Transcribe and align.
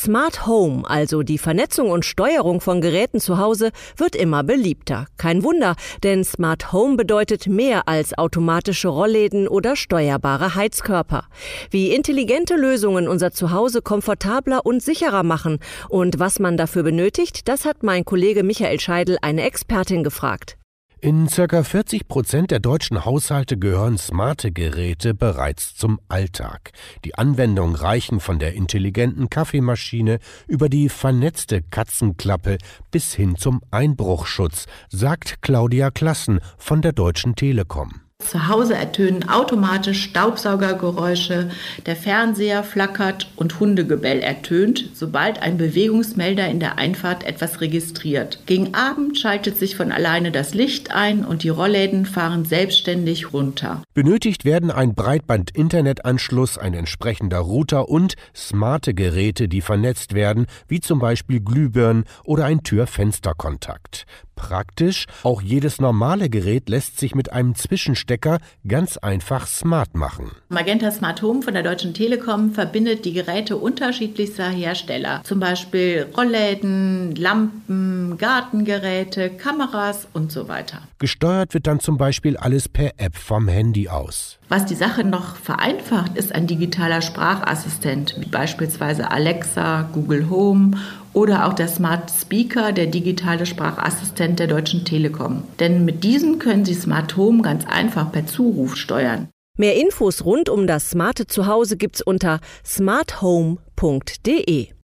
Smart 0.00 0.46
Home, 0.46 0.88
also 0.88 1.24
die 1.24 1.38
Vernetzung 1.38 1.90
und 1.90 2.04
Steuerung 2.04 2.60
von 2.60 2.80
Geräten 2.80 3.18
zu 3.18 3.38
Hause, 3.38 3.72
wird 3.96 4.14
immer 4.14 4.44
beliebter. 4.44 5.06
Kein 5.16 5.42
Wunder, 5.42 5.74
denn 6.04 6.22
Smart 6.22 6.72
Home 6.72 6.96
bedeutet 6.96 7.48
mehr 7.48 7.88
als 7.88 8.16
automatische 8.16 8.86
Rollläden 8.86 9.48
oder 9.48 9.74
steuerbare 9.74 10.54
Heizkörper. 10.54 11.24
Wie 11.70 11.92
intelligente 11.92 12.54
Lösungen 12.54 13.08
unser 13.08 13.32
Zuhause 13.32 13.82
komfortabler 13.82 14.64
und 14.64 14.84
sicherer 14.84 15.24
machen 15.24 15.58
und 15.88 16.20
was 16.20 16.38
man 16.38 16.56
dafür 16.56 16.84
benötigt, 16.84 17.48
das 17.48 17.64
hat 17.64 17.82
mein 17.82 18.04
Kollege 18.04 18.44
Michael 18.44 18.78
Scheidel 18.78 19.18
eine 19.20 19.42
Expertin 19.42 20.04
gefragt. 20.04 20.58
In 21.00 21.28
ca. 21.28 21.62
40 21.62 22.08
Prozent 22.08 22.50
der 22.50 22.58
deutschen 22.58 23.04
Haushalte 23.04 23.56
gehören 23.56 23.98
smarte 23.98 24.50
Geräte 24.50 25.14
bereits 25.14 25.76
zum 25.76 26.00
Alltag. 26.08 26.72
Die 27.04 27.14
Anwendungen 27.14 27.76
reichen 27.76 28.18
von 28.18 28.40
der 28.40 28.54
intelligenten 28.54 29.30
Kaffeemaschine 29.30 30.18
über 30.48 30.68
die 30.68 30.88
vernetzte 30.88 31.62
Katzenklappe 31.62 32.58
bis 32.90 33.14
hin 33.14 33.36
zum 33.36 33.60
Einbruchschutz, 33.70 34.66
sagt 34.88 35.40
Claudia 35.40 35.92
Klassen 35.92 36.40
von 36.56 36.82
der 36.82 36.92
Deutschen 36.92 37.36
Telekom. 37.36 38.07
Zu 38.28 38.46
Hause 38.48 38.74
ertönen 38.74 39.26
automatisch 39.28 40.02
Staubsaugergeräusche, 40.02 41.50
der 41.86 41.96
Fernseher 41.96 42.62
flackert 42.62 43.30
und 43.36 43.58
Hundegebell 43.58 44.20
ertönt, 44.20 44.90
sobald 44.92 45.40
ein 45.40 45.56
Bewegungsmelder 45.56 46.46
in 46.46 46.60
der 46.60 46.76
Einfahrt 46.76 47.24
etwas 47.24 47.62
registriert. 47.62 48.40
Gegen 48.44 48.74
Abend 48.74 49.18
schaltet 49.18 49.56
sich 49.56 49.76
von 49.76 49.92
alleine 49.92 50.30
das 50.30 50.52
Licht 50.52 50.90
ein 50.90 51.24
und 51.24 51.42
die 51.42 51.48
Rollläden 51.48 52.04
fahren 52.04 52.44
selbstständig 52.44 53.32
runter. 53.32 53.82
Benötigt 53.94 54.44
werden 54.44 54.70
ein 54.70 54.94
Breitband-Internetanschluss, 54.94 56.58
ein 56.58 56.74
entsprechender 56.74 57.38
Router 57.38 57.88
und 57.88 58.14
smarte 58.36 58.92
Geräte, 58.92 59.48
die 59.48 59.62
vernetzt 59.62 60.12
werden, 60.12 60.46
wie 60.66 60.80
zum 60.80 60.98
Beispiel 60.98 61.40
Glühbirnen 61.40 62.04
oder 62.24 62.44
ein 62.44 62.62
Tür-Fenster-Kontakt. 62.62 64.06
Praktisch, 64.38 65.06
auch 65.24 65.42
jedes 65.42 65.80
normale 65.80 66.30
Gerät 66.30 66.68
lässt 66.68 67.00
sich 67.00 67.16
mit 67.16 67.32
einem 67.32 67.56
Zwischenstecker 68.08 68.38
ganz 68.66 68.96
einfach 68.96 69.46
smart 69.46 69.94
machen. 69.94 70.30
Magenta 70.48 70.90
Smart 70.90 71.20
Home 71.22 71.42
von 71.42 71.54
der 71.54 71.62
Deutschen 71.62 71.92
Telekom 71.94 72.52
verbindet 72.52 73.04
die 73.04 73.12
Geräte 73.12 73.56
unterschiedlichster 73.56 74.48
Hersteller, 74.48 75.20
zum 75.24 75.40
Beispiel 75.40 76.06
Rollläden, 76.16 77.14
Lampen, 77.14 78.16
Gartengeräte, 78.16 79.30
Kameras 79.30 80.08
und 80.14 80.32
so 80.32 80.48
weiter. 80.48 80.82
Gesteuert 80.98 81.54
wird 81.54 81.66
dann 81.66 81.80
zum 81.80 81.98
Beispiel 81.98 82.36
alles 82.36 82.68
per 82.68 82.92
App 82.96 83.16
vom 83.16 83.46
Handy 83.46 83.88
aus. 83.88 84.38
Was 84.48 84.64
die 84.64 84.74
Sache 84.74 85.04
noch 85.04 85.36
vereinfacht, 85.36 86.16
ist 86.16 86.34
ein 86.34 86.46
digitaler 86.46 87.02
Sprachassistent, 87.02 88.16
wie 88.18 88.28
beispielsweise 88.28 89.10
Alexa, 89.10 89.82
Google 89.92 90.30
Home 90.30 90.78
oder 91.12 91.46
auch 91.46 91.52
der 91.54 91.68
Smart 91.68 92.10
Speaker, 92.10 92.72
der 92.72 92.86
digitale 92.86 93.46
Sprachassistent 93.46 94.38
der 94.38 94.46
Deutschen 94.46 94.84
Telekom. 94.84 95.42
Denn 95.60 95.84
mit 95.84 96.04
diesem 96.04 96.38
können 96.38 96.64
Sie 96.64 96.74
Smart 96.74 97.16
Home 97.16 97.42
ganz 97.42 97.66
einfach 97.66 98.12
per 98.12 98.26
Zuruf 98.26 98.76
steuern. 98.76 99.28
Mehr 99.56 99.74
Infos 99.76 100.24
rund 100.24 100.48
um 100.48 100.68
das 100.68 100.90
smarte 100.90 101.26
Zuhause 101.26 101.76
gibt's 101.76 102.00
unter 102.00 102.38
smarthome.de. 102.64 103.58